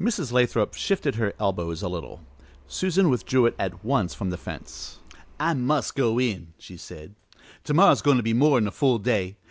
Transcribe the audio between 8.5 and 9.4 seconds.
'n full day.